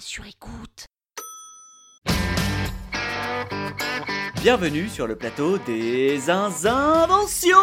sur 0.00 0.26
écoute. 0.26 0.86
Bienvenue 4.42 4.88
sur 4.88 5.06
le 5.06 5.16
plateau 5.16 5.58
des 5.58 6.30
inventions 6.30 7.56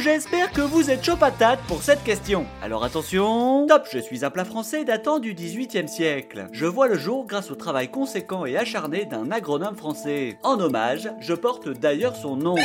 J'espère 0.00 0.52
que 0.52 0.60
vous 0.60 0.90
êtes 0.90 1.04
chaud 1.04 1.16
patate 1.16 1.60
pour 1.66 1.82
cette 1.82 2.02
question. 2.04 2.46
Alors 2.62 2.84
attention 2.84 3.66
Top 3.66 3.86
Je 3.90 3.98
suis 3.98 4.24
un 4.24 4.30
plat 4.30 4.44
français 4.44 4.84
datant 4.84 5.18
du 5.18 5.34
18e 5.34 5.86
siècle. 5.86 6.48
Je 6.52 6.66
vois 6.66 6.88
le 6.88 6.98
jour 6.98 7.26
grâce 7.26 7.50
au 7.50 7.54
travail 7.54 7.90
conséquent 7.90 8.44
et 8.44 8.56
acharné 8.56 9.04
d'un 9.04 9.30
agronome 9.30 9.76
français. 9.76 10.38
En 10.42 10.60
hommage, 10.60 11.10
je 11.20 11.34
porte 11.34 11.68
d'ailleurs 11.68 12.16
son 12.16 12.36
nom. 12.36 12.56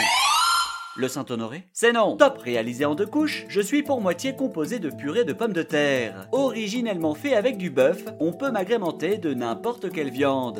Le 0.96 1.08
Saint-Honoré 1.08 1.64
C'est 1.74 1.92
non. 1.92 2.18
Top 2.18 2.38
Réalisé 2.38 2.86
en 2.86 2.94
deux 2.94 3.08
couches, 3.08 3.46
je 3.48 3.62
suis 3.62 3.82
pour 3.82 4.00
moitié 4.00 4.36
composé 4.36 4.78
de 4.78 4.92
purée 4.92 5.24
de 5.24 5.34
pommes 5.34 5.54
de 5.54 5.64
terre. 5.64 6.28
Originellement 6.32 7.16
fait 7.16 7.34
avec 7.34 7.58
du 7.58 7.72
bœuf, 7.72 8.04
on 8.20 8.32
peut 8.32 8.52
m'agrémenter 8.52 9.18
de 9.18 9.34
n'importe 9.34 9.92
quelle 9.92 10.12
viande. 10.12 10.60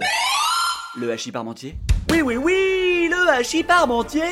Le 0.98 1.12
hachis 1.12 1.32
parmentier? 1.32 1.76
Oui, 2.12 2.24
oui, 2.24 2.38
oui 2.38 3.10
Le 3.12 3.30
hachis 3.30 3.64
parmentier! 3.64 4.24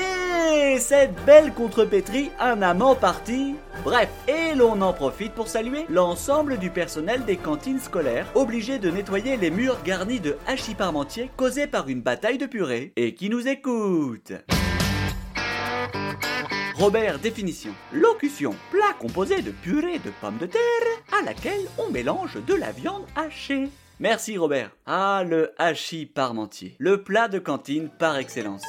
Cette 0.79 1.13
belle 1.23 1.53
contrepétrie, 1.53 2.31
un 2.39 2.63
amant 2.63 2.95
parti. 2.95 3.53
Bref, 3.83 4.09
et 4.27 4.55
l'on 4.55 4.81
en 4.81 4.93
profite 4.93 5.33
pour 5.33 5.47
saluer 5.47 5.85
l'ensemble 5.87 6.57
du 6.57 6.71
personnel 6.71 7.25
des 7.25 7.37
cantines 7.37 7.79
scolaires, 7.79 8.25
obligé 8.33 8.79
de 8.79 8.89
nettoyer 8.89 9.37
les 9.37 9.51
murs 9.51 9.77
garnis 9.83 10.19
de 10.19 10.35
hachis 10.47 10.75
parmentier 10.75 11.29
causés 11.37 11.67
par 11.67 11.89
une 11.89 12.01
bataille 12.01 12.39
de 12.39 12.47
purée, 12.47 12.91
et 12.95 13.13
qui 13.13 13.29
nous 13.29 13.47
écoute? 13.47 14.33
Robert, 16.81 17.19
définition. 17.19 17.75
Locution. 17.93 18.55
Plat 18.71 18.95
composé 18.99 19.43
de 19.43 19.51
purée 19.51 19.99
de 19.99 20.09
pommes 20.19 20.39
de 20.39 20.47
terre 20.47 20.61
à 21.15 21.23
laquelle 21.23 21.61
on 21.77 21.91
mélange 21.91 22.43
de 22.43 22.55
la 22.55 22.71
viande 22.71 23.05
hachée. 23.15 23.69
Merci 23.99 24.35
Robert. 24.35 24.71
Ah, 24.87 25.23
le 25.23 25.51
hachis 25.59 26.07
parmentier. 26.07 26.73
Le 26.79 27.03
plat 27.03 27.27
de 27.27 27.37
cantine 27.37 27.91
par 27.99 28.17
excellence. 28.17 28.65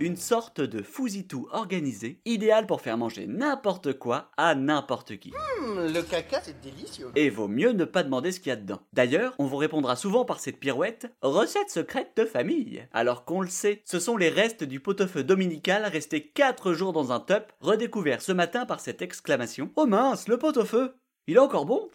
Une 0.00 0.16
sorte 0.16 0.60
de 0.60 0.82
fousitou 0.82 1.46
organisé, 1.52 2.18
idéal 2.24 2.66
pour 2.66 2.80
faire 2.80 2.98
manger 2.98 3.28
n'importe 3.28 3.96
quoi 3.96 4.32
à 4.36 4.56
n'importe 4.56 5.18
qui. 5.18 5.32
Hum, 5.60 5.92
le 5.92 6.02
caca, 6.02 6.40
c'est 6.42 6.60
délicieux. 6.60 7.12
Et 7.14 7.30
vaut 7.30 7.46
mieux 7.46 7.70
ne 7.70 7.84
pas 7.84 8.02
demander 8.02 8.32
ce 8.32 8.40
qu'il 8.40 8.50
y 8.50 8.52
a 8.52 8.56
dedans. 8.56 8.80
D'ailleurs, 8.92 9.36
on 9.38 9.46
vous 9.46 9.56
répondra 9.56 9.94
souvent 9.94 10.24
par 10.24 10.40
cette 10.40 10.58
pirouette 10.58 11.06
recette 11.22 11.70
secrète 11.70 12.10
de 12.16 12.24
famille. 12.24 12.84
Alors 12.92 13.24
qu'on 13.24 13.40
le 13.40 13.48
sait, 13.48 13.82
ce 13.84 14.00
sont 14.00 14.16
les 14.16 14.30
restes 14.30 14.64
du 14.64 14.80
pot-au-feu 14.80 15.22
dominical 15.22 15.84
restés 15.84 16.26
4 16.26 16.72
jours 16.72 16.92
dans 16.92 17.12
un 17.12 17.20
top, 17.20 17.52
redécouvert 17.60 18.20
ce 18.20 18.32
matin 18.32 18.66
par 18.66 18.80
cette 18.80 19.00
exclamation 19.00 19.70
Oh 19.76 19.86
mince, 19.86 20.26
le 20.26 20.38
pot-au-feu 20.38 20.96
Il 21.28 21.36
est 21.36 21.38
encore 21.38 21.66
bon 21.66 21.88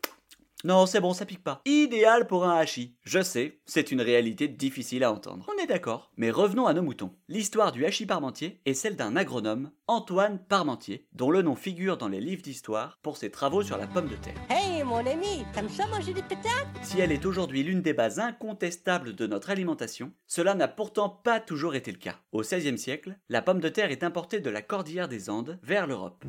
non, 0.66 0.86
c'est 0.86 1.00
bon, 1.00 1.14
ça 1.14 1.26
pique 1.26 1.44
pas. 1.44 1.62
Idéal 1.66 2.28
pour 2.28 2.44
un 2.44 2.58
hachis. 2.58 2.98
Je 3.04 3.22
sais, 3.22 3.62
c'est 3.66 3.92
une 3.92 4.02
réalité 4.02 4.50
difficile 4.50 5.06
à 5.06 5.12
entendre. 5.14 5.50
On 5.50 5.64
est 5.64 5.68
d'accord. 5.68 6.12
Mais 6.18 6.32
revenons 6.32 6.68
à 6.68 6.74
nos 6.74 6.82
moutons. 6.82 7.16
L'histoire 7.30 7.72
du 7.72 7.86
hachis 7.86 8.06
parmentier 8.06 8.60
est 8.66 8.74
celle 8.74 8.98
d'un 8.98 9.16
agronome, 9.16 9.72
Antoine 9.88 10.38
Parmentier, 10.38 11.08
dont 11.14 11.32
le 11.32 11.44
nom 11.44 11.56
figure 11.56 11.96
dans 11.96 12.10
les 12.10 12.20
livres 12.20 12.42
d'histoire 12.42 13.00
pour 13.02 13.16
ses 13.16 13.32
travaux 13.32 13.64
sur 13.64 13.78
la 13.78 13.88
pomme 13.88 14.10
de 14.10 14.16
terre. 14.16 14.36
Hey 14.50 14.84
mon 14.84 14.98
ami, 14.98 15.46
t'aimes 15.54 15.70
ça 15.70 15.88
manger 15.88 16.14
des 16.14 16.24
patates 16.24 16.68
Si 16.82 17.00
elle 17.00 17.14
est 17.14 17.26
aujourd'hui 17.26 17.64
l'une 17.64 17.82
des 17.82 17.94
bases 17.94 18.20
incontestables 18.20 19.16
de 19.16 19.28
notre 19.28 19.52
alimentation, 19.52 20.12
cela 20.28 20.56
n'a 20.56 20.68
pourtant 20.68 21.10
pas 21.10 21.40
toujours 21.40 21.76
été 21.76 21.92
le 21.92 22.00
cas. 22.00 22.18
Au 22.34 22.42
XVIe 22.42 22.78
siècle, 22.78 23.18
la 23.30 23.42
pomme 23.42 23.62
de 23.62 23.70
terre 23.70 23.92
est 23.92 24.04
importée 24.04 24.42
de 24.42 24.50
la 24.50 24.62
cordillère 24.62 25.08
des 25.08 25.30
Andes 25.30 25.58
vers 25.64 25.88
l'Europe. 25.88 26.26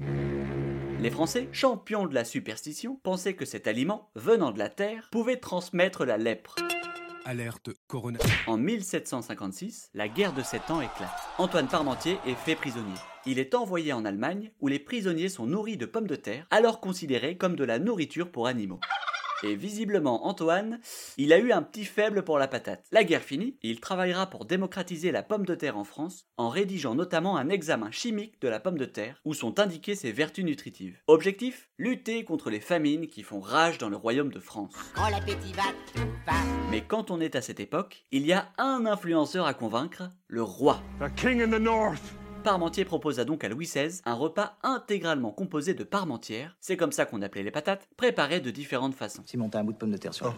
Les 1.03 1.11
Français, 1.11 1.49
champions 1.51 2.07
de 2.07 2.15
la 2.15 2.27
superstition, 2.27 3.01
pensaient 3.03 3.33
que 3.33 3.47
cet 3.47 3.67
aliment, 3.67 4.11
venant 4.17 4.51
de 4.51 4.59
la 4.59 4.69
terre, 4.69 5.09
pouvait 5.11 5.39
transmettre 5.39 6.05
la 6.05 6.19
lèpre. 6.19 6.57
Alerte 7.25 7.71
Corona. 7.87 8.19
En 8.47 8.59
1756, 8.59 9.93
la 9.95 10.09
guerre 10.09 10.35
de 10.35 10.43
Sept 10.43 10.71
Ans 10.71 10.83
éclate. 10.83 11.09
Antoine 11.39 11.69
Parmentier 11.69 12.19
est 12.27 12.35
fait 12.35 12.55
prisonnier. 12.55 12.93
Il 13.25 13.39
est 13.39 13.55
envoyé 13.55 13.95
en 13.95 14.05
Allemagne 14.05 14.51
où 14.61 14.69
les 14.69 14.79
prisonniers 14.79 15.31
sont 15.31 15.47
nourris 15.47 15.79
de 15.79 15.87
pommes 15.87 16.07
de 16.07 16.17
terre, 16.17 16.47
alors 16.51 16.81
considérées 16.81 17.39
comme 17.39 17.57
de 17.57 17.65
la 17.65 17.79
nourriture 17.79 18.31
pour 18.31 18.47
animaux. 18.47 18.81
Et 19.43 19.55
visiblement, 19.55 20.27
Antoine, 20.27 20.81
il 21.17 21.33
a 21.33 21.39
eu 21.39 21.53
un 21.53 21.63
petit 21.63 21.85
faible 21.85 22.23
pour 22.23 22.39
la 22.39 22.49
patate. 22.49 22.85
La 22.93 23.05
guerre 23.05 23.23
finie, 23.23 23.57
il 23.63 23.81
travaillera 23.81 24.29
pour 24.29 24.45
démocratiser 24.45 25.13
la 25.13 25.23
pomme 25.23 25.47
de 25.47 25.55
terre 25.55 25.79
en 25.79 25.85
France, 25.85 26.27
en 26.37 26.51
rédigeant 26.51 26.95
notamment 26.95 27.37
un 27.37 27.49
examen 27.49 27.91
chimique 27.91 28.41
de 28.43 28.49
la 28.49 28.61
pomme 28.61 28.79
de 28.79 28.85
terre, 28.85 29.21
où 29.25 29.33
sont 29.33 29.59
indiquées 29.59 29.95
ses 29.95 30.13
vertus 30.13 30.45
nutritives. 30.45 30.99
Objectif 31.07 31.71
Lutter 31.79 32.25
contre 32.25 32.51
les 32.51 32.61
famines 32.61 33.07
qui 33.07 33.23
font 33.23 33.41
rage 33.41 33.79
dans 33.79 33.89
le 33.89 33.97
royaume 33.97 34.33
de 34.33 34.41
France. 34.41 34.75
Quand 34.95 35.09
l'appétit 35.09 35.55
va, 35.55 35.63
tout 35.95 36.07
va. 36.27 36.35
Mais 36.71 36.83
quand 36.83 37.11
on 37.11 37.21
est 37.21 37.37
à 37.37 37.41
cette 37.41 37.61
époque, 37.61 38.05
il 38.13 38.27
y 38.27 38.33
a 38.33 38.53
un 38.59 38.85
influenceur 38.85 39.47
à 39.47 39.55
convaincre, 39.55 40.11
le 40.29 40.43
roi. 40.43 40.83
The 41.01 41.15
king 41.15 41.41
in 41.41 41.49
the 41.49 41.61
north. 41.61 42.20
Parmentier 42.43 42.87
proposa 42.87 43.27
donc 43.27 43.45
à 43.45 43.49
Louis 43.49 43.67
XVI 43.67 44.01
un 44.07 44.15
repas 44.15 44.57
intégralement 44.63 45.31
composé 45.31 45.75
de 45.75 45.85
parmentières, 45.85 46.57
c'est 46.61 46.77
comme 46.77 46.93
ça 46.93 47.05
qu'on 47.05 47.21
appelait 47.21 47.43
les 47.43 47.51
patates, 47.51 47.87
préparées 47.99 48.41
de 48.41 48.51
différentes 48.51 48.95
façons. 48.95 49.23
Simon, 49.27 49.51
t'as 49.51 49.61
un 49.61 49.65
bout 49.65 49.75
de 49.75 49.79
pomme 49.79 49.91
de 49.91 49.99
terre 49.99 50.15
sur 50.15 50.35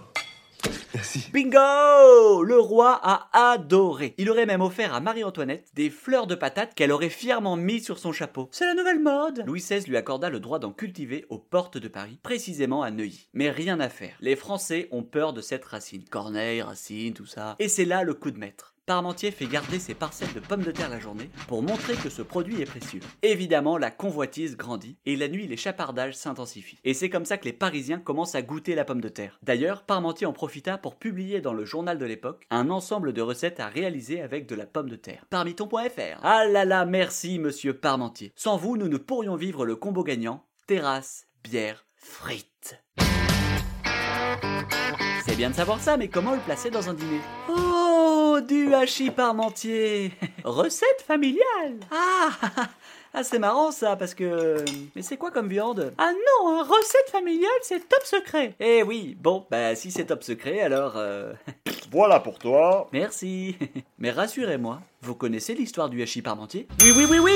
Merci. 0.94 1.28
Bingo 1.32 2.42
Le 2.42 2.58
roi 2.58 3.00
a 3.02 3.52
adoré. 3.52 4.14
Il 4.18 4.30
aurait 4.30 4.46
même 4.46 4.60
offert 4.60 4.94
à 4.94 5.00
Marie-Antoinette 5.00 5.70
des 5.74 5.90
fleurs 5.90 6.26
de 6.26 6.34
patates 6.34 6.74
qu'elle 6.74 6.92
aurait 6.92 7.08
fièrement 7.08 7.56
mis 7.56 7.80
sur 7.80 7.98
son 7.98 8.12
chapeau. 8.12 8.48
C'est 8.52 8.66
la 8.66 8.74
nouvelle 8.74 9.00
mode 9.00 9.44
Louis 9.46 9.60
XVI 9.60 9.88
lui 9.88 9.96
accorda 9.96 10.28
le 10.28 10.40
droit 10.40 10.58
d'en 10.58 10.72
cultiver 10.72 11.24
aux 11.30 11.38
portes 11.38 11.78
de 11.78 11.88
Paris, 11.88 12.18
précisément 12.22 12.82
à 12.82 12.90
Neuilly. 12.90 13.28
Mais 13.32 13.50
rien 13.50 13.80
à 13.80 13.88
faire. 13.88 14.16
Les 14.20 14.36
Français 14.36 14.88
ont 14.90 15.02
peur 15.02 15.32
de 15.32 15.40
cette 15.40 15.64
racine. 15.64 16.04
Corneille, 16.10 16.62
racine, 16.62 17.14
tout 17.14 17.26
ça. 17.26 17.56
Et 17.58 17.68
c'est 17.68 17.84
là 17.84 18.02
le 18.02 18.14
coup 18.14 18.30
de 18.30 18.38
maître. 18.38 18.71
Parmentier 18.84 19.30
fait 19.30 19.46
garder 19.46 19.78
ses 19.78 19.94
parcelles 19.94 20.32
de 20.34 20.40
pommes 20.40 20.64
de 20.64 20.72
terre 20.72 20.88
la 20.88 20.98
journée 20.98 21.30
pour 21.46 21.62
montrer 21.62 21.94
que 21.94 22.10
ce 22.10 22.20
produit 22.20 22.60
est 22.60 22.66
précieux. 22.66 22.98
Évidemment, 23.22 23.78
la 23.78 23.92
convoitise 23.92 24.56
grandit 24.56 24.96
et 25.06 25.14
la 25.14 25.28
nuit, 25.28 25.46
les 25.46 25.56
chapardages 25.56 26.14
s'intensifient. 26.14 26.80
Et 26.82 26.92
c'est 26.92 27.08
comme 27.08 27.24
ça 27.24 27.38
que 27.38 27.44
les 27.44 27.52
Parisiens 27.52 28.00
commencent 28.00 28.34
à 28.34 28.42
goûter 28.42 28.74
la 28.74 28.84
pomme 28.84 29.00
de 29.00 29.08
terre. 29.08 29.38
D'ailleurs, 29.42 29.84
Parmentier 29.84 30.26
en 30.26 30.32
profita 30.32 30.78
pour 30.78 30.96
publier 30.96 31.40
dans 31.40 31.52
le 31.52 31.64
journal 31.64 31.96
de 31.96 32.06
l'époque 32.06 32.44
un 32.50 32.70
ensemble 32.70 33.12
de 33.12 33.22
recettes 33.22 33.60
à 33.60 33.68
réaliser 33.68 34.20
avec 34.20 34.48
de 34.48 34.56
la 34.56 34.66
pomme 34.66 34.90
de 34.90 34.96
terre. 34.96 35.26
Parmiton.fr. 35.30 36.18
Ah 36.24 36.44
là 36.46 36.64
là, 36.64 36.84
merci 36.84 37.38
monsieur 37.38 37.74
Parmentier. 37.74 38.32
Sans 38.34 38.56
vous, 38.56 38.76
nous 38.76 38.88
ne 38.88 38.96
pourrions 38.96 39.36
vivre 39.36 39.64
le 39.64 39.76
combo 39.76 40.02
gagnant 40.02 40.44
terrasse, 40.66 41.28
bière, 41.44 41.86
frites. 41.94 42.82
C'est 45.24 45.36
bien 45.36 45.50
de 45.50 45.54
savoir 45.54 45.80
ça, 45.80 45.96
mais 45.96 46.08
comment 46.08 46.32
le 46.34 46.40
placer 46.40 46.68
dans 46.68 46.90
un 46.90 46.94
dîner? 46.94 47.20
Oh, 47.48 47.91
du 48.40 48.74
hachis 48.74 49.10
parmentier. 49.10 50.12
Recette 50.44 51.02
familiale. 51.06 51.78
Ah 51.90 52.30
Ah, 53.14 53.22
c'est 53.22 53.38
marrant 53.38 53.70
ça, 53.72 53.94
parce 53.96 54.14
que... 54.14 54.64
Mais 54.96 55.02
c'est 55.02 55.18
quoi 55.18 55.30
comme 55.30 55.48
viande? 55.48 55.92
Ah 55.98 56.12
non, 56.12 56.48
hein, 56.48 56.62
recette 56.62 57.10
familiale, 57.10 57.50
c'est 57.60 57.86
top 57.86 58.02
secret. 58.04 58.54
Eh 58.58 58.82
oui, 58.82 59.14
bon, 59.20 59.44
bah 59.50 59.74
si 59.74 59.90
c'est 59.90 60.06
top 60.06 60.22
secret, 60.22 60.60
alors... 60.60 60.94
euh, 60.96 61.34
Voilà 61.90 62.20
pour 62.20 62.38
toi. 62.38 62.88
Merci. 62.94 63.54
Mais 63.98 64.10
rassurez-moi, 64.10 64.80
vous 65.02 65.14
connaissez 65.14 65.52
l'histoire 65.54 65.90
du 65.90 66.02
hachis 66.02 66.22
parmentier? 66.22 66.66
Oui, 66.80 66.92
oui, 66.96 67.04
oui, 67.10 67.18
oui 67.18 67.32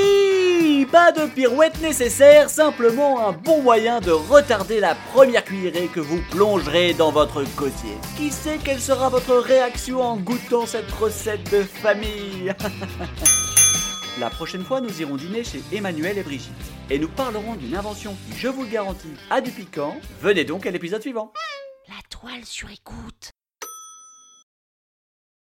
Pas 0.97 1.13
de 1.13 1.27
pirouette 1.27 1.81
nécessaire, 1.83 2.49
simplement 2.49 3.29
un 3.29 3.33
bon 3.33 3.61
moyen 3.61 4.01
de 4.01 4.13
retarder 4.13 4.81
la 4.81 4.95
première 5.13 5.45
cuillerée 5.45 5.89
que 5.89 6.01
vous 6.01 6.21
plongerez 6.31 6.95
dans 6.95 7.11
votre 7.11 7.43
gosier. 7.57 7.97
Qui 8.17 8.31
sait 8.31 8.59
quelle 8.65 8.81
sera 8.81 9.09
votre 9.09 9.37
réaction 9.37 10.01
en 10.01 10.17
goûtant 10.17 10.65
cette 10.65 10.91
recette 10.93 11.51
de 11.51 11.63
famille? 11.63 12.55
La 14.21 14.31
prochaine 14.31 14.65
fois, 14.65 14.81
nous 14.81 15.03
irons 15.03 15.17
dîner 15.17 15.45
chez 15.45 15.61
Emmanuel 15.73 16.17
et 16.17 16.23
Brigitte. 16.23 16.53
Et 16.89 16.99
nous 16.99 17.09
parlerons 17.09 17.55
d'une 17.57 17.77
invention 17.77 18.17
qui, 18.27 18.39
je 18.39 18.49
vous 18.49 18.63
le 18.63 18.71
garantis, 18.71 19.13
a 19.29 19.43
du 19.43 19.51
piquant. 19.51 19.97
Venez 20.23 20.45
donc 20.45 20.65
à 20.65 20.71
l'épisode 20.71 21.03
suivant 21.03 21.33
La 21.89 22.01
toile 22.09 22.45
sur 22.45 22.71
écoute. 22.71 23.36